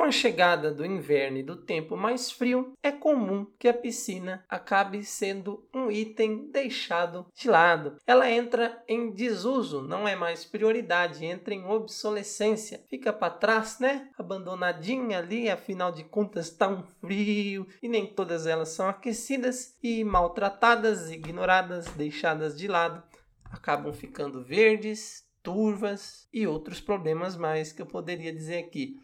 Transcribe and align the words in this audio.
Com 0.00 0.04
a 0.04 0.10
chegada 0.10 0.72
do 0.72 0.82
inverno 0.82 1.36
e 1.36 1.42
do 1.42 1.54
tempo 1.54 1.94
mais 1.94 2.30
frio, 2.30 2.72
é 2.82 2.90
comum 2.90 3.46
que 3.58 3.68
a 3.68 3.74
piscina 3.74 4.42
acabe 4.48 5.04
sendo 5.04 5.68
um 5.74 5.90
item 5.90 6.50
deixado 6.50 7.26
de 7.34 7.50
lado. 7.50 7.98
Ela 8.06 8.30
entra 8.30 8.82
em 8.88 9.10
desuso, 9.10 9.82
não 9.82 10.08
é 10.08 10.16
mais 10.16 10.42
prioridade, 10.42 11.26
entra 11.26 11.52
em 11.52 11.66
obsolescência. 11.66 12.82
Fica 12.88 13.12
para 13.12 13.34
trás, 13.34 13.78
né? 13.78 14.08
Abandonadinha 14.18 15.18
ali, 15.18 15.50
afinal 15.50 15.92
de 15.92 16.02
contas 16.02 16.46
está 16.46 16.66
um 16.66 16.82
frio 16.82 17.66
e 17.82 17.86
nem 17.86 18.06
todas 18.06 18.46
elas 18.46 18.70
são 18.70 18.88
aquecidas 18.88 19.76
e 19.82 20.02
maltratadas, 20.02 21.10
ignoradas, 21.10 21.84
deixadas 21.88 22.56
de 22.56 22.66
lado, 22.66 23.02
acabam 23.52 23.92
ficando 23.92 24.42
verdes, 24.42 25.28
turvas 25.42 26.26
e 26.32 26.46
outros 26.46 26.80
problemas 26.80 27.36
mais 27.36 27.70
que 27.70 27.82
eu 27.82 27.86
poderia 27.86 28.32
dizer 28.32 28.60
aqui. 28.60 28.98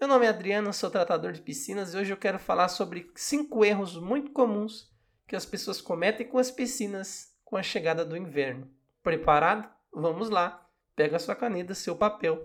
Meu 0.00 0.08
nome 0.08 0.26
é 0.26 0.28
Adriano, 0.28 0.72
sou 0.72 0.90
tratador 0.90 1.32
de 1.32 1.40
piscinas 1.40 1.94
e 1.94 1.96
hoje 1.96 2.12
eu 2.12 2.16
quero 2.16 2.38
falar 2.38 2.68
sobre 2.68 3.10
cinco 3.14 3.64
erros 3.64 3.96
muito 3.96 4.32
comuns 4.32 4.92
que 5.26 5.36
as 5.36 5.46
pessoas 5.46 5.80
cometem 5.80 6.26
com 6.26 6.36
as 6.36 6.50
piscinas 6.50 7.32
com 7.44 7.56
a 7.56 7.62
chegada 7.62 8.04
do 8.04 8.16
inverno. 8.16 8.68
Preparado? 9.02 9.68
Vamos 9.92 10.28
lá. 10.28 10.68
Pega 10.96 11.18
sua 11.18 11.36
caneta, 11.36 11.74
seu 11.74 11.96
papel 11.96 12.44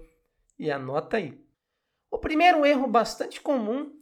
e 0.58 0.72
anota 0.72 1.18
aí. 1.18 1.44
O 2.10 2.20
primeiro 2.20 2.66
erro 2.66 2.88
bastante 2.88 3.42
comum 3.42 4.00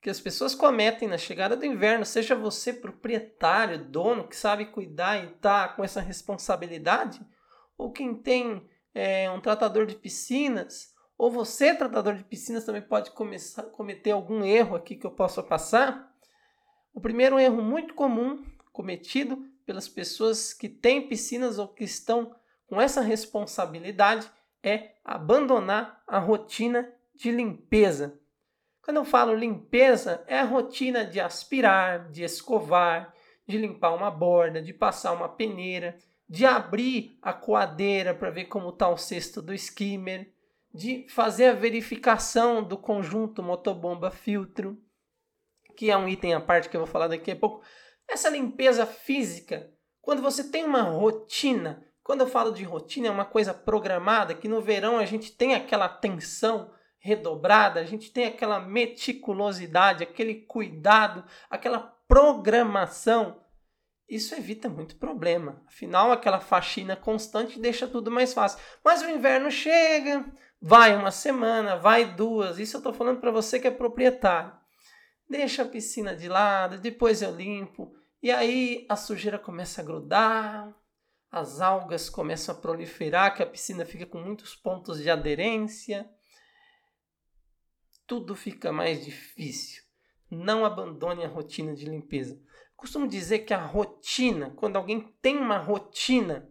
que 0.00 0.10
as 0.10 0.20
pessoas 0.20 0.54
cometem 0.54 1.08
na 1.08 1.18
chegada 1.18 1.56
do 1.56 1.66
inverno, 1.66 2.04
seja 2.04 2.34
você 2.34 2.72
proprietário, 2.72 3.84
dono 3.84 4.28
que 4.28 4.36
sabe 4.36 4.66
cuidar 4.66 5.22
e 5.22 5.32
está 5.32 5.68
com 5.68 5.82
essa 5.82 6.00
responsabilidade, 6.00 7.20
ou 7.76 7.90
quem 7.90 8.14
tem 8.14 8.68
é, 8.94 9.30
um 9.30 9.40
tratador 9.40 9.86
de 9.86 9.96
piscinas, 9.96 10.94
ou 11.20 11.30
você, 11.30 11.74
tratador 11.74 12.14
de 12.14 12.24
piscinas, 12.24 12.64
também 12.64 12.80
pode 12.80 13.10
começar, 13.10 13.64
cometer 13.64 14.10
algum 14.10 14.42
erro 14.42 14.74
aqui 14.74 14.96
que 14.96 15.06
eu 15.06 15.10
possa 15.10 15.42
passar. 15.42 16.10
O 16.94 17.00
primeiro 17.00 17.38
erro 17.38 17.60
muito 17.60 17.92
comum 17.92 18.42
cometido 18.72 19.46
pelas 19.66 19.86
pessoas 19.86 20.54
que 20.54 20.66
têm 20.66 21.06
piscinas 21.06 21.58
ou 21.58 21.68
que 21.68 21.84
estão 21.84 22.34
com 22.66 22.80
essa 22.80 23.02
responsabilidade 23.02 24.30
é 24.62 24.92
abandonar 25.04 26.02
a 26.06 26.18
rotina 26.18 26.90
de 27.14 27.30
limpeza. 27.30 28.18
Quando 28.80 28.96
eu 28.96 29.04
falo 29.04 29.34
limpeza, 29.34 30.24
é 30.26 30.38
a 30.38 30.44
rotina 30.44 31.04
de 31.04 31.20
aspirar, 31.20 32.10
de 32.10 32.22
escovar, 32.24 33.12
de 33.46 33.58
limpar 33.58 33.94
uma 33.94 34.10
borda, 34.10 34.62
de 34.62 34.72
passar 34.72 35.12
uma 35.12 35.28
peneira, 35.28 35.98
de 36.26 36.46
abrir 36.46 37.18
a 37.20 37.34
coadeira 37.34 38.14
para 38.14 38.30
ver 38.30 38.46
como 38.46 38.70
está 38.70 38.88
o 38.88 38.96
cesto 38.96 39.42
do 39.42 39.52
skimmer, 39.52 40.32
de 40.72 41.06
fazer 41.08 41.46
a 41.46 41.54
verificação 41.54 42.62
do 42.62 42.78
conjunto 42.78 43.42
motobomba 43.42 44.10
filtro, 44.10 44.78
que 45.76 45.90
é 45.90 45.96
um 45.96 46.08
item 46.08 46.34
à 46.34 46.40
parte 46.40 46.68
que 46.68 46.76
eu 46.76 46.80
vou 46.80 46.86
falar 46.86 47.08
daqui 47.08 47.30
a 47.30 47.36
pouco. 47.36 47.62
Essa 48.08 48.28
limpeza 48.28 48.86
física, 48.86 49.72
quando 50.00 50.22
você 50.22 50.50
tem 50.50 50.64
uma 50.64 50.82
rotina, 50.82 51.84
quando 52.02 52.22
eu 52.22 52.26
falo 52.26 52.52
de 52.52 52.64
rotina, 52.64 53.08
é 53.08 53.10
uma 53.10 53.24
coisa 53.24 53.54
programada, 53.54 54.34
que 54.34 54.48
no 54.48 54.60
verão 54.60 54.98
a 54.98 55.04
gente 55.04 55.32
tem 55.32 55.54
aquela 55.54 55.84
atenção 55.86 56.72
redobrada, 56.98 57.80
a 57.80 57.84
gente 57.84 58.12
tem 58.12 58.26
aquela 58.26 58.60
meticulosidade, 58.60 60.02
aquele 60.02 60.34
cuidado, 60.34 61.24
aquela 61.48 61.80
programação. 62.06 63.42
Isso 64.08 64.34
evita 64.34 64.68
muito 64.68 64.96
problema. 64.96 65.62
Afinal, 65.66 66.10
aquela 66.10 66.40
faxina 66.40 66.96
constante 66.96 67.60
deixa 67.60 67.86
tudo 67.86 68.10
mais 68.10 68.34
fácil. 68.34 68.58
Mas 68.84 69.02
o 69.02 69.08
inverno 69.08 69.50
chega, 69.50 70.26
Vai 70.60 70.94
uma 70.94 71.10
semana, 71.10 71.76
vai 71.76 72.14
duas. 72.14 72.58
Isso 72.58 72.76
eu 72.76 72.80
estou 72.80 72.92
falando 72.92 73.18
para 73.18 73.30
você 73.30 73.58
que 73.58 73.66
é 73.66 73.70
proprietário. 73.70 74.52
Deixa 75.28 75.62
a 75.62 75.68
piscina 75.68 76.14
de 76.14 76.28
lado, 76.28 76.78
depois 76.78 77.22
eu 77.22 77.34
limpo. 77.34 77.94
E 78.22 78.30
aí 78.30 78.84
a 78.88 78.96
sujeira 78.96 79.38
começa 79.38 79.80
a 79.80 79.84
grudar, 79.84 80.74
as 81.30 81.60
algas 81.60 82.10
começam 82.10 82.54
a 82.54 82.58
proliferar, 82.58 83.34
que 83.34 83.42
a 83.42 83.46
piscina 83.46 83.86
fica 83.86 84.04
com 84.04 84.20
muitos 84.20 84.54
pontos 84.54 85.00
de 85.00 85.08
aderência. 85.08 86.10
Tudo 88.06 88.34
fica 88.34 88.70
mais 88.70 89.02
difícil. 89.04 89.82
Não 90.30 90.64
abandone 90.64 91.24
a 91.24 91.28
rotina 91.28 91.72
de 91.74 91.86
limpeza. 91.86 92.38
costumo 92.76 93.08
dizer 93.08 93.40
que 93.40 93.54
a 93.54 93.64
rotina, 93.64 94.50
quando 94.50 94.76
alguém 94.76 95.00
tem 95.22 95.38
uma 95.38 95.58
rotina, 95.58 96.49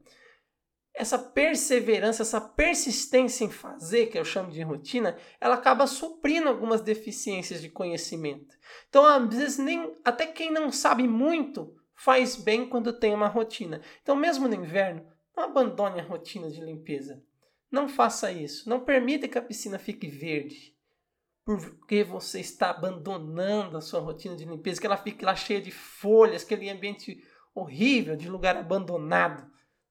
essa 0.94 1.18
perseverança, 1.18 2.24
essa 2.24 2.42
persistência 2.42 3.46
em 3.46 3.50
fazer, 3.50 4.08
que 4.08 4.18
eu 4.18 4.26
chamo 4.26 4.52
de 4.52 4.62
rotina, 4.62 5.18
ela 5.40 5.56
acaba 5.56 5.88
suprindo 5.88 6.50
algumas 6.50 6.82
deficiências 6.82 7.62
de 7.62 7.70
conhecimento. 7.70 8.56
Então, 8.90 9.06
às 9.06 9.34
vezes, 9.34 9.58
nem, 9.58 9.96
até 10.04 10.26
quem 10.28 10.52
não 10.52 10.72
sabe 10.72 11.08
muito 11.08 11.76
faz 11.96 12.36
bem 12.36 12.68
quando 12.68 12.94
tem 12.94 13.14
uma 13.14 13.28
rotina. 13.28 13.82
Então, 14.02 14.16
mesmo 14.16 14.48
no 14.48 14.56
inverno, 14.56 15.06
não 15.36 15.44
abandone 15.44 16.00
a 16.00 16.04
rotina 16.04 16.50
de 16.50 16.60
limpeza. 16.60 17.24
Não 17.72 17.88
faça 17.88 18.32
isso. 18.32 18.68
Não 18.70 18.84
permita 18.84 19.28
que 19.28 19.38
a 19.38 19.42
piscina 19.42 19.78
fique 19.78 20.08
verde. 20.08 20.76
Porque 21.46 22.04
você 22.04 22.40
está 22.40 22.70
abandonando 22.70 23.78
a 23.78 23.82
sua 23.82 24.00
rotina 24.00 24.36
de 24.36 24.46
limpeza, 24.46 24.80
que 24.80 24.86
ela 24.86 24.98
fique 24.98 25.24
lá 25.26 25.36
cheia 25.36 25.62
de 25.62 25.72
folhas, 25.72 26.44
aquele 26.44 26.70
ambiente 26.70 27.24
horrível, 27.56 28.16
de 28.16 28.30
lugar 28.30 28.56
abandonado. 28.56 29.50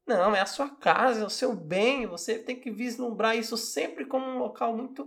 Não, 0.08 0.34
é 0.34 0.40
a 0.40 0.46
sua 0.46 0.70
casa, 0.70 1.22
é 1.22 1.26
o 1.26 1.30
seu 1.30 1.54
bem. 1.54 2.06
Você 2.06 2.38
tem 2.38 2.56
que 2.58 2.70
vislumbrar 2.70 3.36
isso 3.36 3.58
sempre 3.58 4.06
como 4.06 4.24
um 4.26 4.38
local 4.38 4.74
muito 4.74 5.06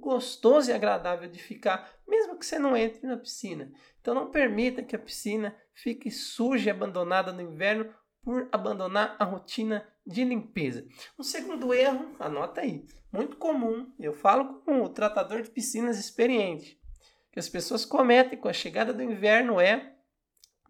gostoso 0.00 0.70
e 0.70 0.72
agradável 0.72 1.28
de 1.28 1.38
ficar, 1.38 1.92
mesmo 2.06 2.38
que 2.38 2.46
você 2.46 2.58
não 2.58 2.76
entre 2.76 3.06
na 3.06 3.18
piscina. 3.18 3.70
Então 4.00 4.14
não 4.14 4.30
permita 4.30 4.82
que 4.82 4.96
a 4.96 4.98
piscina 4.98 5.54
fique 5.74 6.10
suja 6.10 6.68
e 6.68 6.70
abandonada 6.70 7.30
no 7.30 7.42
inverno 7.42 7.92
por 8.22 8.48
abandonar 8.50 9.16
a 9.18 9.24
rotina 9.24 9.86
de 10.06 10.24
limpeza. 10.24 10.86
Um 11.18 11.22
segundo 11.22 11.74
erro, 11.74 12.14
anota 12.18 12.62
aí, 12.62 12.86
muito 13.12 13.36
comum, 13.36 13.92
eu 13.98 14.14
falo 14.14 14.62
com 14.62 14.82
o 14.82 14.88
tratador 14.88 15.42
de 15.42 15.50
piscinas 15.50 15.98
experiente, 15.98 16.80
que 17.32 17.38
as 17.38 17.48
pessoas 17.48 17.84
cometem 17.84 18.38
com 18.38 18.48
a 18.48 18.52
chegada 18.52 18.94
do 18.94 19.02
inverno 19.02 19.60
é 19.60 19.94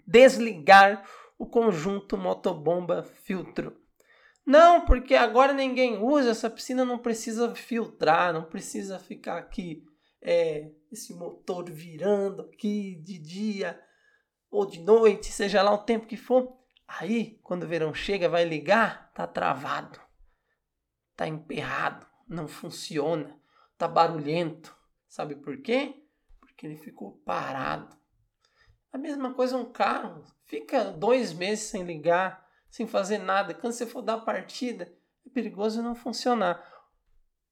desligar 0.06 1.04
o 1.38 1.46
conjunto 1.46 2.18
motobomba 2.18 3.02
filtro. 3.02 3.80
Não, 4.44 4.84
porque 4.84 5.14
agora 5.14 5.52
ninguém 5.52 6.02
usa, 6.02 6.30
essa 6.30 6.50
piscina 6.50 6.84
não 6.84 6.98
precisa 6.98 7.54
filtrar, 7.54 8.32
não 8.32 8.44
precisa 8.44 8.98
ficar 8.98 9.38
aqui 9.38 9.84
é, 10.20 10.70
esse 10.90 11.14
motor 11.14 11.70
virando 11.70 12.42
aqui 12.42 12.96
de 12.96 13.18
dia 13.18 13.80
ou 14.50 14.66
de 14.66 14.80
noite, 14.80 15.30
seja 15.30 15.62
lá 15.62 15.72
o 15.72 15.84
tempo 15.84 16.06
que 16.06 16.16
for. 16.16 16.56
Aí, 16.86 17.38
quando 17.42 17.64
o 17.64 17.68
verão 17.68 17.92
chega, 17.92 18.28
vai 18.28 18.44
ligar, 18.44 19.12
tá 19.12 19.26
travado, 19.26 20.00
tá 21.14 21.28
emperrado, 21.28 22.06
não 22.26 22.48
funciona, 22.48 23.38
tá 23.76 23.86
barulhento. 23.86 24.74
Sabe 25.06 25.36
por 25.36 25.60
quê? 25.60 26.02
Porque 26.40 26.66
ele 26.66 26.76
ficou 26.76 27.18
parado. 27.18 27.97
A 28.92 28.98
mesma 28.98 29.34
coisa 29.34 29.56
um 29.56 29.70
carro. 29.70 30.24
Fica 30.44 30.84
dois 30.84 31.32
meses 31.32 31.66
sem 31.66 31.84
ligar, 31.84 32.46
sem 32.70 32.86
fazer 32.86 33.18
nada. 33.18 33.54
Quando 33.54 33.72
você 33.72 33.86
for 33.86 34.02
dar 34.02 34.18
partida, 34.18 34.92
é 35.26 35.30
perigoso 35.30 35.82
não 35.82 35.94
funcionar. 35.94 36.62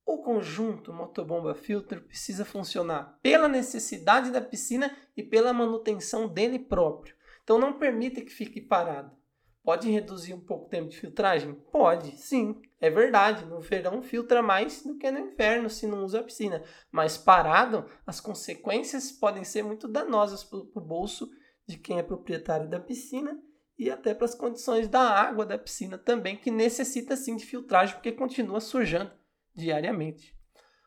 O 0.05 0.19
conjunto 0.19 0.93
motobomba 0.93 1.55
filtro 1.55 2.01
precisa 2.01 2.45
funcionar 2.45 3.19
pela 3.23 3.49
necessidade 3.49 4.31
da 4.31 4.41
piscina 4.41 4.97
e 5.17 5.23
pela 5.23 5.53
manutenção 5.53 6.29
dele 6.29 6.59
próprio. 6.59 7.15
Então 7.43 7.59
não 7.59 7.79
permita 7.79 8.21
que 8.21 8.31
fique 8.31 8.61
parado. 8.61 9.17
Pode 9.67 9.91
reduzir 9.91 10.33
um 10.33 10.39
pouco 10.39 10.67
o 10.67 10.69
tempo 10.69 10.91
de 10.91 10.97
filtragem? 10.97 11.53
Pode, 11.73 12.17
sim, 12.19 12.63
é 12.81 12.89
verdade. 12.89 13.45
No 13.47 13.61
verão 13.61 14.01
filtra 14.01 14.41
mais 14.41 14.85
do 14.85 14.97
que 14.97 15.11
no 15.11 15.19
inverno 15.19 15.69
se 15.69 15.89
não 15.89 16.05
usa 16.05 16.21
a 16.21 16.23
piscina. 16.23 16.63
Mas 16.89 17.19
parado, 17.19 17.85
as 18.07 18.21
consequências 18.21 19.11
podem 19.11 19.43
ser 19.43 19.65
muito 19.65 19.89
danosas 19.89 20.45
para 20.45 20.61
o 20.61 20.81
bolso 20.81 21.29
de 21.67 21.77
quem 21.77 21.99
é 21.99 22.03
proprietário 22.05 22.71
da 22.71 22.79
piscina 22.79 23.43
e 23.77 23.91
até 23.91 24.15
para 24.15 24.27
as 24.27 24.37
condições 24.37 24.87
da 24.87 25.01
água 25.01 25.45
da 25.45 25.59
piscina 25.59 25.99
também, 25.99 26.37
que 26.37 26.53
necessita 26.53 27.17
sim 27.17 27.35
de 27.35 27.45
filtragem 27.45 27.97
porque 27.97 28.13
continua 28.13 28.61
sujando 28.61 29.11
diariamente. 29.53 30.33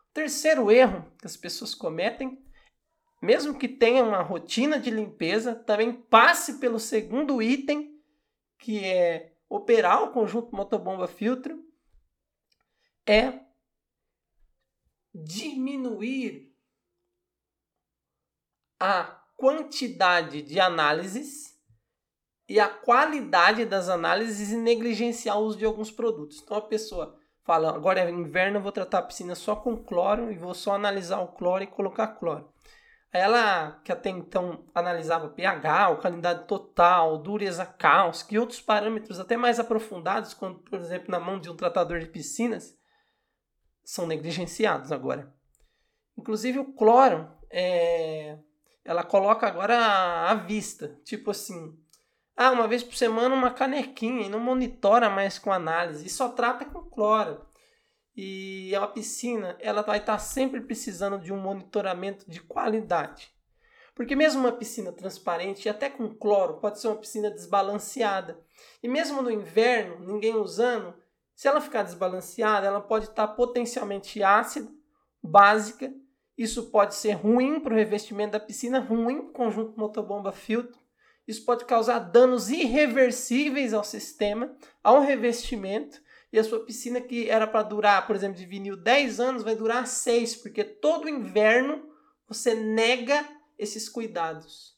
O 0.10 0.14
terceiro 0.14 0.72
erro 0.72 1.06
que 1.20 1.28
as 1.28 1.36
pessoas 1.36 1.76
cometem, 1.76 2.42
mesmo 3.22 3.60
que 3.60 3.68
tenham 3.68 4.08
uma 4.08 4.24
rotina 4.24 4.80
de 4.80 4.90
limpeza, 4.90 5.54
também 5.54 5.92
passe 5.92 6.62
pelo 6.62 6.80
segundo 6.80 7.42
item 7.42 7.99
que 8.60 8.84
é 8.84 9.34
operar 9.50 10.04
o 10.04 10.12
conjunto 10.12 10.56
motobomba 10.56 11.08
filtro, 11.08 11.66
é 13.08 13.40
diminuir 15.14 16.54
a 18.80 19.04
quantidade 19.36 20.42
de 20.42 20.60
análises 20.60 21.58
e 22.48 22.60
a 22.60 22.68
qualidade 22.68 23.66
das 23.66 23.90
análises 23.90 24.52
e 24.52 24.58
negligenciar 24.58 25.40
o 25.40 25.44
uso 25.44 25.58
de 25.58 25.66
alguns 25.66 25.90
produtos. 25.92 26.42
Então 26.42 26.58
a 26.58 26.62
pessoa 26.62 27.18
fala, 27.44 27.70
agora 27.74 28.02
é 28.02 28.10
inverno, 28.10 28.58
eu 28.58 28.62
vou 28.62 28.72
tratar 28.72 29.00
a 29.00 29.04
piscina 29.04 29.36
só 29.36 29.56
com 29.56 29.84
cloro 29.84 30.32
e 30.32 30.38
vou 30.38 30.54
só 30.54 30.74
analisar 30.74 31.20
o 31.22 31.30
cloro 31.30 31.64
e 31.64 31.68
colocar 31.68 32.08
cloro. 32.20 32.54
Ela, 33.12 33.82
que 33.84 33.92
até 33.92 34.10
então 34.10 34.70
analisava 34.74 35.30
pH, 35.30 35.86
alcalinidade 35.86 36.48
total, 36.48 37.18
dureza 37.18 37.66
cáustica 37.66 38.36
e 38.36 38.40
outros 38.40 38.62
parâmetros 38.62 39.20
até 39.20 39.36
mais 39.36 39.60
aprofundados, 39.60 40.36
quando, 40.36 40.60
por 40.60 40.78
exemplo, 40.78 41.10
na 41.10 41.20
mão 41.20 41.40
de 41.40 41.50
um 41.50 41.56
tratador 41.56 42.00
de 42.00 42.06
piscinas, 42.06 42.78
são 43.84 44.06
negligenciados 44.06 44.92
agora. 44.92 45.34
Inclusive 46.16 46.60
o 46.60 46.74
cloro, 46.74 47.32
é, 47.50 48.38
ela 48.86 49.04
coloca 49.04 49.48
agora 49.48 50.30
à 50.30 50.36
vista, 50.36 51.00
tipo 51.04 51.32
assim, 51.32 51.76
ah, 52.38 52.52
uma 52.52 52.68
vez 52.68 52.84
por 52.84 52.96
semana 52.96 53.34
uma 53.34 53.52
canequinha 53.52 54.28
e 54.28 54.30
não 54.30 54.40
monitora 54.40 55.10
mais 55.10 55.40
com 55.40 55.52
análise, 55.52 56.06
e 56.06 56.10
só 56.10 56.30
trata 56.30 56.64
com 56.64 56.84
cloro. 56.84 57.49
E 58.22 58.76
a 58.76 58.86
piscina, 58.86 59.56
ela 59.62 59.82
vai 59.82 60.00
estar 60.00 60.20
sempre 60.20 60.60
precisando 60.60 61.18
de 61.18 61.32
um 61.32 61.40
monitoramento 61.40 62.30
de 62.30 62.42
qualidade. 62.42 63.34
Porque 63.96 64.14
mesmo 64.14 64.42
uma 64.42 64.52
piscina 64.52 64.92
transparente, 64.92 65.66
e 65.66 65.70
até 65.70 65.90
com 65.90 66.14
cloro, 66.14 66.56
pode 66.56 66.82
ser 66.82 66.90
uma 66.90 66.98
piscina 66.98 67.32
desbalanceada. 67.32 68.38
E 68.84 68.90
mesmo 68.90 69.22
no 69.22 69.32
inverno, 69.32 70.06
ninguém 70.06 70.36
usando, 70.36 70.94
se 71.34 71.48
ela 71.48 71.62
ficar 71.62 71.84
desbalanceada, 71.84 72.68
ela 72.68 72.82
pode 72.82 73.06
estar 73.06 73.26
potencialmente 73.30 74.22
ácida, 74.22 74.70
básica. 75.24 75.90
Isso 76.38 76.70
pode 76.72 76.96
ser 76.96 77.14
ruim 77.14 77.62
para 77.62 77.74
o 77.74 77.78
revestimento 77.78 78.34
da 78.34 78.40
piscina, 78.42 78.82
ruim 78.82 79.22
para 79.22 79.30
o 79.30 79.32
conjunto 79.32 79.80
motobomba 79.80 80.34
filtro. 80.34 80.78
Isso 81.26 81.46
pode 81.46 81.64
causar 81.64 82.00
danos 82.00 82.50
irreversíveis 82.50 83.74
ao 83.74 83.86
sistema, 83.86 84.54
ao 84.84 85.00
revestimento 85.00 86.02
e 86.32 86.38
a 86.38 86.44
sua 86.44 86.64
piscina 86.64 87.02
que 87.02 87.30
era 87.30 87.48
para 87.48 87.64
durar, 87.64 88.06
por 88.06 88.16
exemplo, 88.16 88.38
de 88.38 88.46
vinil 88.46 88.78
10 88.78 89.20
anos, 89.20 89.44
vai 89.44 89.56
durar 89.56 89.88
6, 89.88 90.36
porque 90.38 90.64
todo 90.64 91.10
inverno 91.10 91.90
você 92.28 92.54
nega 92.54 93.28
esses 93.58 93.90
cuidados. 93.90 94.78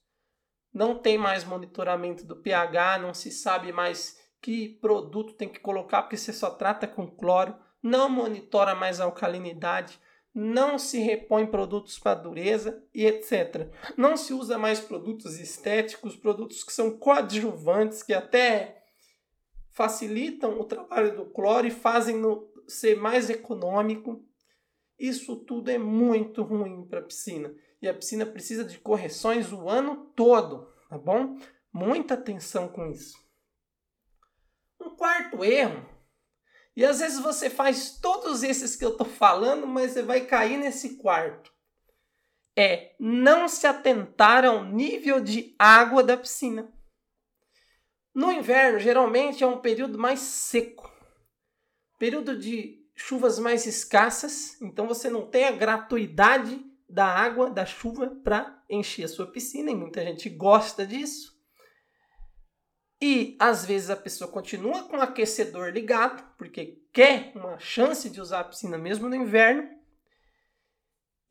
Não 0.73 0.97
tem 0.97 1.17
mais 1.17 1.43
monitoramento 1.43 2.25
do 2.25 2.37
pH, 2.37 2.99
não 2.99 3.13
se 3.13 3.29
sabe 3.29 3.73
mais 3.73 4.17
que 4.41 4.69
produto 4.81 5.33
tem 5.33 5.49
que 5.49 5.59
colocar, 5.59 6.01
porque 6.01 6.17
você 6.17 6.31
só 6.31 6.49
trata 6.49 6.87
com 6.87 7.05
cloro, 7.05 7.55
não 7.83 8.09
monitora 8.09 8.73
mais 8.73 9.01
a 9.01 9.03
alcalinidade, 9.03 9.99
não 10.33 10.79
se 10.79 10.99
repõe 10.99 11.45
produtos 11.45 11.99
para 11.99 12.15
dureza 12.15 12.81
e 12.93 13.05
etc. 13.05 13.69
Não 13.97 14.15
se 14.15 14.33
usa 14.33 14.57
mais 14.57 14.79
produtos 14.79 15.37
estéticos, 15.37 16.15
produtos 16.15 16.63
que 16.63 16.71
são 16.71 16.97
coadjuvantes, 16.97 18.01
que 18.01 18.13
até 18.13 18.80
facilitam 19.71 20.59
o 20.59 20.63
trabalho 20.63 21.15
do 21.15 21.25
cloro 21.25 21.67
e 21.67 21.71
fazem 21.71 22.21
ser 22.67 22.95
mais 22.97 23.29
econômico. 23.29 24.23
Isso 24.99 25.35
tudo 25.35 25.69
é 25.69 25.77
muito 25.77 26.43
ruim 26.43 26.85
para 26.87 26.99
a 26.99 27.03
piscina. 27.03 27.53
E 27.81 27.87
a 27.87 27.93
piscina 27.93 28.25
precisa 28.25 28.63
de 28.63 28.79
correções 28.79 29.51
o 29.51 29.67
ano 29.67 30.11
todo, 30.15 30.71
tá 30.89 30.97
bom? 30.97 31.37
Muita 31.73 32.13
atenção 32.13 32.67
com 32.67 32.91
isso. 32.91 33.17
Um 34.79 34.95
quarto 34.95 35.43
erro, 35.43 35.85
e 36.75 36.85
às 36.85 36.99
vezes 36.99 37.19
você 37.19 37.49
faz 37.49 37.99
todos 37.99 38.43
esses 38.43 38.75
que 38.75 38.85
eu 38.85 38.91
estou 38.91 39.05
falando, 39.05 39.67
mas 39.67 39.91
você 39.91 40.01
vai 40.01 40.21
cair 40.21 40.57
nesse 40.57 40.97
quarto, 40.97 41.51
é 42.55 42.95
não 42.99 43.47
se 43.47 43.67
atentar 43.67 44.45
ao 44.45 44.63
nível 44.63 45.19
de 45.19 45.55
água 45.59 46.03
da 46.03 46.17
piscina. 46.17 46.71
No 48.13 48.31
inverno, 48.31 48.79
geralmente 48.79 49.43
é 49.43 49.47
um 49.47 49.59
período 49.59 49.97
mais 49.97 50.19
seco, 50.19 50.91
período 51.97 52.37
de 52.37 52.81
chuvas 52.95 53.39
mais 53.39 53.65
escassas, 53.65 54.61
então 54.61 54.87
você 54.87 55.09
não 55.09 55.25
tem 55.25 55.45
a 55.45 55.51
gratuidade 55.51 56.63
da 56.89 57.05
água, 57.05 57.49
da 57.49 57.65
chuva, 57.65 58.07
para 58.23 58.61
encher 58.69 59.05
a 59.05 59.07
sua 59.07 59.31
piscina, 59.31 59.71
e 59.71 59.75
muita 59.75 60.03
gente 60.03 60.29
gosta 60.29 60.85
disso. 60.85 61.31
E 63.01 63.35
às 63.39 63.65
vezes 63.65 63.89
a 63.89 63.95
pessoa 63.95 64.29
continua 64.29 64.83
com 64.83 64.97
o 64.97 65.01
aquecedor 65.01 65.69
ligado, 65.69 66.23
porque 66.37 66.83
quer 66.93 67.31
uma 67.33 67.57
chance 67.57 68.09
de 68.09 68.21
usar 68.21 68.41
a 68.41 68.43
piscina 68.43 68.77
mesmo 68.77 69.09
no 69.09 69.15
inverno. 69.15 69.67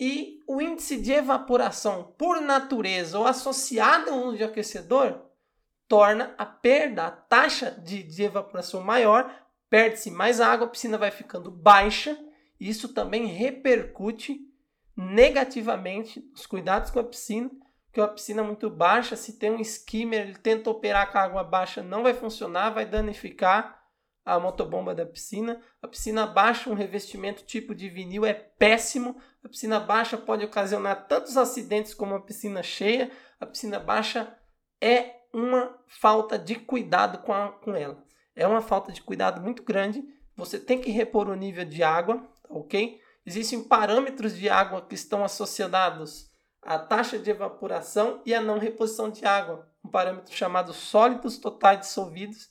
E 0.01 0.41
o 0.49 0.61
índice 0.61 0.97
de 0.97 1.13
evaporação 1.13 2.15
por 2.19 2.41
natureza 2.41 3.19
ou 3.19 3.27
associado 3.27 4.11
ao 4.11 4.25
uso 4.25 4.39
de 4.39 4.45
aquecedor 4.45 5.30
torna 5.91 6.33
a 6.39 6.47
perda, 6.47 7.09
a 7.09 7.11
taxa 7.11 7.73
de, 7.73 8.05
de 8.05 8.23
evaporação 8.23 8.81
maior, 8.81 9.29
perde-se 9.69 10.09
mais 10.09 10.41
água, 10.41 10.69
a 10.69 10.71
piscina 10.71 10.97
vai 10.97 11.11
ficando 11.11 11.51
baixa, 11.51 12.17
e 12.61 12.69
isso 12.69 12.95
também 12.95 13.27
repercute 13.27 14.39
negativamente 14.97 16.21
nos 16.31 16.47
cuidados 16.47 16.93
com 16.93 17.01
a 17.01 17.05
piscina, 17.05 17.51
porque 17.87 18.01
a 18.01 18.07
piscina 18.07 18.45
muito 18.45 18.71
baixa, 18.71 19.17
se 19.17 19.37
tem 19.37 19.51
um 19.51 19.61
skimmer, 19.61 20.21
ele 20.21 20.39
tenta 20.39 20.71
operar 20.71 21.11
com 21.11 21.19
a 21.19 21.23
água 21.23 21.43
baixa, 21.43 21.83
não 21.83 22.05
vai 22.05 22.15
funcionar, 22.15 22.71
vai 22.71 22.87
danificar 22.87 23.83
a 24.25 24.39
motobomba 24.39 24.95
da 24.95 25.05
piscina. 25.05 25.61
A 25.83 25.89
piscina 25.89 26.25
baixa, 26.25 26.71
um 26.71 26.75
revestimento 26.75 27.43
tipo 27.43 27.75
de 27.75 27.89
vinil 27.89 28.25
é 28.25 28.35
péssimo. 28.35 29.17
A 29.43 29.49
piscina 29.49 29.81
baixa 29.81 30.17
pode 30.17 30.45
ocasionar 30.45 31.09
tantos 31.09 31.37
acidentes 31.37 31.95
como 31.95 32.15
a 32.15 32.21
piscina 32.21 32.63
cheia. 32.63 33.11
A 33.41 33.47
piscina 33.47 33.81
baixa 33.81 34.39
é 34.81 35.20
uma 35.33 35.79
falta 35.87 36.39
de 36.39 36.57
cuidado 36.57 37.19
com, 37.19 37.33
a, 37.33 37.49
com 37.49 37.75
ela. 37.75 38.03
É 38.35 38.47
uma 38.47 38.61
falta 38.61 38.93
de 38.93 39.03
cuidado 39.03 39.41
muito 39.41 39.63
grande. 39.63 40.03
Você 40.37 40.59
tem 40.59 40.81
que 40.81 40.91
repor 40.91 41.29
o 41.29 41.35
nível 41.35 41.65
de 41.65 41.83
água, 41.83 42.27
ok? 42.49 43.01
Existem 43.25 43.63
parâmetros 43.63 44.37
de 44.37 44.49
água 44.49 44.83
que 44.83 44.95
estão 44.95 45.25
associados 45.25 46.31
à 46.63 46.79
taxa 46.79 47.19
de 47.19 47.31
evaporação 47.31 48.23
e 48.25 48.35
à 48.35 48.41
não 48.41 48.59
reposição 48.59 49.11
de 49.11 49.25
água. 49.27 49.69
Um 49.85 49.91
parâmetro 49.91 50.35
chamado 50.35 50.73
sólidos 50.73 51.39
totais 51.39 51.81
dissolvidos, 51.81 52.49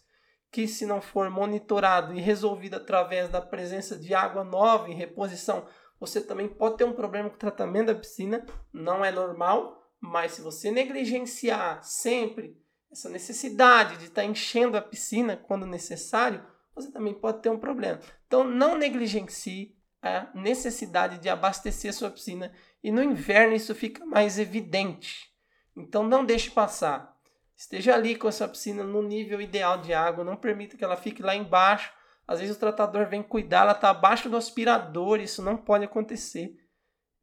que 0.51 0.67
se 0.67 0.85
não 0.85 1.01
for 1.01 1.29
monitorado 1.29 2.13
e 2.13 2.21
resolvido 2.21 2.75
através 2.75 3.29
da 3.29 3.41
presença 3.41 3.97
de 3.97 4.13
água 4.13 4.43
nova 4.43 4.89
em 4.89 4.95
reposição, 4.95 5.67
você 5.99 6.21
também 6.21 6.47
pode 6.47 6.77
ter 6.77 6.85
um 6.85 6.93
problema 6.93 7.29
com 7.29 7.35
o 7.35 7.39
tratamento 7.39 7.87
da 7.87 7.95
piscina. 7.95 8.45
Não 8.71 9.03
é 9.03 9.11
normal, 9.11 9.79
mas 9.99 10.33
se 10.33 10.41
você 10.41 10.71
negligenciar 10.71 11.83
sempre 11.83 12.57
essa 12.91 13.09
necessidade 13.09 13.97
de 13.97 14.05
estar 14.05 14.21
tá 14.21 14.27
enchendo 14.27 14.77
a 14.77 14.81
piscina 14.81 15.37
quando 15.37 15.65
necessário, 15.65 16.43
você 16.75 16.91
também 16.91 17.13
pode 17.13 17.41
ter 17.41 17.49
um 17.49 17.59
problema. 17.59 17.99
Então, 18.25 18.43
não 18.43 18.77
negligencie 18.77 19.75
a 20.01 20.29
necessidade 20.33 21.19
de 21.19 21.29
abastecer 21.29 21.89
a 21.89 21.93
sua 21.93 22.09
piscina 22.09 22.53
e 22.83 22.91
no 22.91 23.03
inverno 23.03 23.55
isso 23.55 23.75
fica 23.75 24.05
mais 24.05 24.39
evidente. 24.39 25.29
Então, 25.75 26.03
não 26.03 26.25
deixe 26.25 26.49
passar. 26.49 27.17
Esteja 27.55 27.93
ali 27.93 28.15
com 28.15 28.27
a 28.27 28.31
sua 28.31 28.47
piscina 28.47 28.83
no 28.83 29.01
nível 29.01 29.41
ideal 29.41 29.79
de 29.81 29.93
água, 29.93 30.23
não 30.23 30.37
permita 30.37 30.77
que 30.77 30.83
ela 30.83 30.95
fique 30.95 31.21
lá 31.21 31.35
embaixo. 31.35 31.91
Às 32.25 32.39
vezes 32.39 32.55
o 32.55 32.59
tratador 32.59 33.07
vem 33.07 33.21
cuidar, 33.21 33.61
ela 33.61 33.71
está 33.73 33.89
abaixo 33.89 34.29
do 34.29 34.37
aspirador, 34.37 35.19
isso 35.19 35.41
não 35.41 35.57
pode 35.57 35.83
acontecer. 35.83 36.55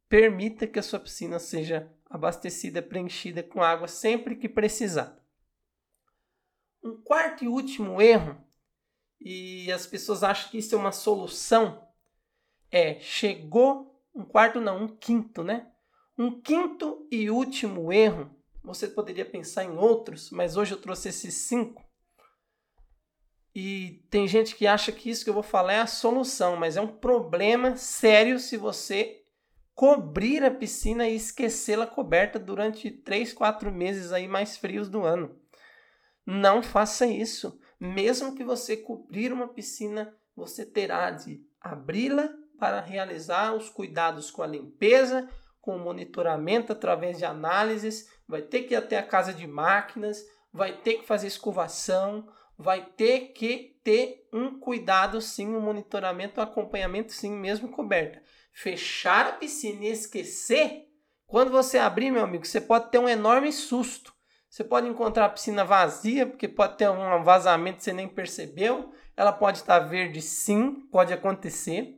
Permita 0.07 0.67
que 0.67 0.77
a 0.77 0.83
sua 0.83 0.99
piscina 0.99 1.39
seja 1.39 1.91
abastecida, 2.09 2.81
preenchida 2.81 3.41
com 3.41 3.63
água 3.63 3.87
sempre 3.87 4.35
que 4.35 4.47
precisar. 4.47 5.17
Um 6.87 6.95
quarto 7.01 7.43
e 7.43 7.49
último 7.49 8.01
erro, 8.01 8.37
e 9.19 9.69
as 9.73 9.85
pessoas 9.85 10.23
acham 10.23 10.49
que 10.49 10.59
isso 10.59 10.73
é 10.73 10.77
uma 10.77 10.93
solução, 10.93 11.85
é 12.71 12.97
chegou 13.01 14.01
um 14.15 14.23
quarto 14.23 14.61
não, 14.61 14.83
um 14.83 14.87
quinto, 14.87 15.43
né? 15.43 15.67
Um 16.17 16.39
quinto 16.39 17.05
e 17.11 17.29
último 17.29 17.91
erro, 17.91 18.33
você 18.63 18.87
poderia 18.87 19.25
pensar 19.25 19.65
em 19.65 19.77
outros, 19.77 20.31
mas 20.31 20.55
hoje 20.55 20.73
eu 20.73 20.81
trouxe 20.81 21.09
esses 21.09 21.33
cinco. 21.33 21.83
E 23.53 24.05
tem 24.09 24.25
gente 24.25 24.55
que 24.55 24.65
acha 24.65 24.93
que 24.93 25.09
isso 25.09 25.25
que 25.25 25.29
eu 25.29 25.33
vou 25.33 25.43
falar 25.43 25.73
é 25.73 25.79
a 25.81 25.87
solução, 25.87 26.55
mas 26.55 26.77
é 26.77 26.81
um 26.81 26.87
problema 26.87 27.75
sério 27.75 28.39
se 28.39 28.55
você 28.55 29.25
cobrir 29.75 30.41
a 30.41 30.51
piscina 30.51 31.05
e 31.05 31.17
esquecê-la 31.17 31.85
coberta 31.85 32.39
durante 32.39 32.89
3, 32.89 33.33
4 33.33 33.73
meses 33.73 34.13
aí 34.13 34.25
mais 34.25 34.55
frios 34.55 34.87
do 34.87 35.03
ano. 35.03 35.37
Não 36.29 36.61
faça 36.61 37.07
isso. 37.07 37.57
Mesmo 37.79 38.35
que 38.35 38.43
você 38.43 38.75
cobrir 38.75 39.31
uma 39.31 39.47
piscina, 39.47 40.13
você 40.35 40.65
terá 40.65 41.09
de 41.09 41.41
abri-la 41.61 42.29
para 42.59 42.81
realizar 42.81 43.53
os 43.53 43.69
cuidados 43.69 44.29
com 44.29 44.43
a 44.43 44.47
limpeza, 44.47 45.29
com 45.61 45.77
o 45.77 45.79
monitoramento 45.79 46.73
através 46.73 47.17
de 47.17 47.23
análises, 47.23 48.09
vai 48.27 48.41
ter 48.41 48.63
que 48.63 48.73
ir 48.73 48.77
até 48.77 48.97
a 48.97 49.03
casa 49.03 49.33
de 49.33 49.47
máquinas, 49.47 50.21
vai 50.51 50.73
ter 50.73 50.95
que 50.95 51.07
fazer 51.07 51.27
escovação, 51.27 52.27
vai 52.57 52.85
ter 52.85 53.31
que 53.31 53.79
ter 53.81 54.27
um 54.33 54.59
cuidado 54.59 55.21
sim, 55.21 55.47
um 55.47 55.61
monitoramento, 55.61 56.41
um 56.41 56.43
acompanhamento 56.43 57.13
sim, 57.13 57.31
mesmo 57.31 57.69
coberta. 57.69 58.21
Fechar 58.51 59.27
a 59.27 59.33
piscina 59.33 59.85
e 59.85 59.91
esquecer, 59.91 60.87
quando 61.25 61.51
você 61.51 61.77
abrir, 61.77 62.11
meu 62.11 62.23
amigo, 62.23 62.45
você 62.45 62.59
pode 62.59 62.89
ter 62.91 62.99
um 62.99 63.07
enorme 63.07 63.51
susto. 63.53 64.16
Você 64.49 64.63
pode 64.63 64.87
encontrar 64.87 65.25
a 65.25 65.29
piscina 65.29 65.63
vazia, 65.63 66.25
porque 66.25 66.47
pode 66.47 66.77
ter 66.77 66.89
um 66.89 67.23
vazamento 67.23 67.77
que 67.77 67.83
você 67.83 67.93
nem 67.93 68.07
percebeu. 68.07 68.91
Ela 69.15 69.31
pode 69.31 69.57
estar 69.57 69.79
verde, 69.79 70.21
sim, 70.21 70.87
pode 70.91 71.13
acontecer. 71.13 71.95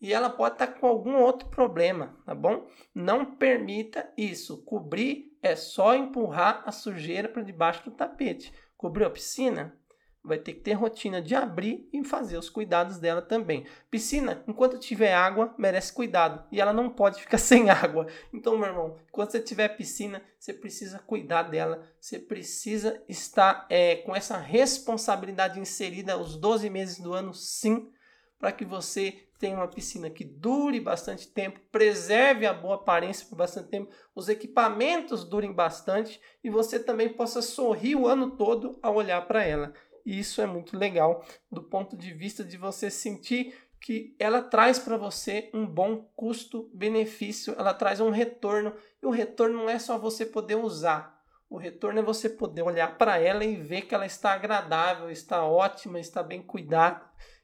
E 0.00 0.12
ela 0.12 0.28
pode 0.28 0.54
estar 0.54 0.66
com 0.66 0.86
algum 0.86 1.16
outro 1.16 1.48
problema, 1.48 2.16
tá 2.26 2.34
bom? 2.34 2.66
Não 2.94 3.36
permita 3.36 4.12
isso. 4.16 4.62
Cobrir 4.64 5.36
é 5.42 5.56
só 5.56 5.94
empurrar 5.94 6.62
a 6.66 6.72
sujeira 6.72 7.28
para 7.28 7.42
debaixo 7.42 7.84
do 7.84 7.90
tapete. 7.90 8.52
Cobriu 8.76 9.06
a 9.06 9.10
piscina? 9.10 9.78
Vai 10.24 10.38
ter 10.38 10.54
que 10.54 10.60
ter 10.60 10.72
rotina 10.72 11.20
de 11.20 11.34
abrir 11.34 11.86
e 11.92 12.02
fazer 12.02 12.38
os 12.38 12.48
cuidados 12.48 12.98
dela 12.98 13.20
também. 13.20 13.66
Piscina, 13.90 14.42
enquanto 14.48 14.78
tiver 14.78 15.12
água, 15.12 15.54
merece 15.58 15.92
cuidado 15.92 16.42
e 16.50 16.60
ela 16.60 16.72
não 16.72 16.88
pode 16.88 17.20
ficar 17.20 17.36
sem 17.38 17.68
água. 17.68 18.06
Então, 18.32 18.56
meu 18.56 18.68
irmão, 18.68 18.96
quando 19.12 19.30
você 19.30 19.40
tiver 19.40 19.68
piscina, 19.76 20.22
você 20.38 20.54
precisa 20.54 20.98
cuidar 20.98 21.42
dela, 21.42 21.86
você 22.00 22.18
precisa 22.18 23.02
estar 23.08 23.66
é, 23.68 23.96
com 23.96 24.16
essa 24.16 24.38
responsabilidade 24.38 25.60
inserida 25.60 26.16
os 26.16 26.36
12 26.36 26.70
meses 26.70 26.98
do 26.98 27.12
ano, 27.12 27.34
sim, 27.34 27.90
para 28.38 28.50
que 28.50 28.64
você 28.64 29.24
tenha 29.38 29.56
uma 29.56 29.68
piscina 29.68 30.08
que 30.08 30.24
dure 30.24 30.80
bastante 30.80 31.28
tempo, 31.28 31.60
preserve 31.70 32.46
a 32.46 32.54
boa 32.54 32.76
aparência 32.76 33.26
por 33.28 33.36
bastante 33.36 33.68
tempo, 33.68 33.92
os 34.14 34.28
equipamentos 34.28 35.24
durem 35.24 35.52
bastante 35.52 36.20
e 36.42 36.48
você 36.48 36.78
também 36.78 37.10
possa 37.10 37.42
sorrir 37.42 37.96
o 37.96 38.06
ano 38.06 38.36
todo 38.36 38.78
ao 38.82 38.94
olhar 38.94 39.26
para 39.26 39.44
ela. 39.44 39.74
E 40.04 40.18
isso 40.18 40.40
é 40.40 40.46
muito 40.46 40.76
legal 40.76 41.24
do 41.50 41.62
ponto 41.62 41.96
de 41.96 42.12
vista 42.12 42.44
de 42.44 42.56
você 42.56 42.90
sentir 42.90 43.54
que 43.80 44.16
ela 44.18 44.40
traz 44.40 44.78
para 44.78 44.96
você 44.96 45.50
um 45.52 45.66
bom 45.66 46.08
custo-benefício, 46.16 47.54
ela 47.58 47.74
traz 47.74 48.00
um 48.00 48.10
retorno. 48.10 48.74
E 49.02 49.06
o 49.06 49.10
retorno 49.10 49.58
não 49.58 49.68
é 49.68 49.78
só 49.78 49.98
você 49.98 50.24
poder 50.24 50.54
usar, 50.54 51.14
o 51.54 51.56
retorno 51.56 52.00
é 52.00 52.02
você 52.02 52.28
poder 52.28 52.62
olhar 52.62 52.98
para 52.98 53.18
ela 53.18 53.44
e 53.44 53.54
ver 53.54 53.82
que 53.82 53.94
ela 53.94 54.06
está 54.06 54.32
agradável, 54.32 55.10
está 55.10 55.44
ótima, 55.44 56.00
está 56.00 56.22
bem 56.22 56.42
cuidada. 56.42 57.02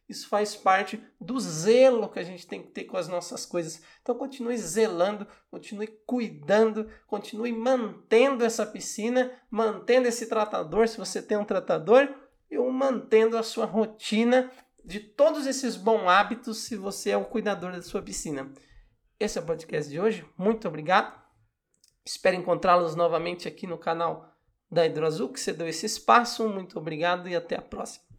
Isso 0.08 0.28
faz 0.28 0.56
parte 0.56 1.00
do 1.20 1.38
zelo 1.38 2.08
que 2.08 2.18
a 2.18 2.24
gente 2.24 2.44
tem 2.44 2.60
que 2.60 2.72
ter 2.72 2.84
com 2.84 2.96
as 2.96 3.06
nossas 3.06 3.46
coisas. 3.46 3.80
Então 4.02 4.16
continue 4.16 4.58
zelando, 4.58 5.24
continue 5.48 5.86
cuidando, 6.04 6.90
continue 7.06 7.52
mantendo 7.52 8.44
essa 8.44 8.66
piscina, 8.66 9.30
mantendo 9.48 10.08
esse 10.08 10.26
tratador, 10.26 10.88
se 10.88 10.98
você 10.98 11.22
tem 11.22 11.38
um 11.38 11.44
tratador, 11.44 12.12
e 12.50 12.58
mantendo 12.58 13.36
a 13.36 13.42
sua 13.42 13.66
rotina 13.66 14.50
de 14.84 14.98
todos 14.98 15.46
esses 15.46 15.76
bons 15.76 16.08
hábitos 16.08 16.58
se 16.58 16.76
você 16.76 17.10
é 17.10 17.16
o 17.16 17.24
cuidador 17.24 17.72
da 17.72 17.82
sua 17.82 18.02
piscina. 18.02 18.50
Esse 19.18 19.38
é 19.38 19.42
o 19.42 19.44
podcast 19.44 19.90
de 19.90 20.00
hoje. 20.00 20.26
Muito 20.36 20.66
obrigado. 20.66 21.20
Espero 22.04 22.36
encontrá-los 22.36 22.96
novamente 22.96 23.46
aqui 23.46 23.66
no 23.66 23.76
canal 23.76 24.34
da 24.70 24.86
Hidroazul, 24.86 25.28
que 25.28 25.38
você 25.38 25.52
deu 25.52 25.68
esse 25.68 25.84
espaço. 25.84 26.48
Muito 26.48 26.78
obrigado 26.78 27.28
e 27.28 27.36
até 27.36 27.56
a 27.56 27.62
próxima. 27.62 28.09